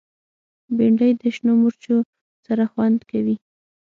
[0.77, 1.95] بېنډۍ د شنو مرچو
[2.45, 3.35] سره خوند کوي